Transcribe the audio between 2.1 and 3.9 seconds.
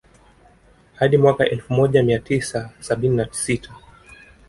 tisa sabini na sita